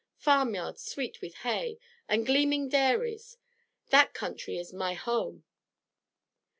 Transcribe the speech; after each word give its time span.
Farmyards 0.17 0.81
sweet 0.81 1.21
with 1.21 1.35
hay, 1.45 1.77
and 2.09 2.25
gleaming 2.25 2.69
dairies. 2.69 3.37
That 3.89 4.15
country 4.15 4.57
is 4.57 4.73
my 4.73 4.95
home!' 4.95 5.43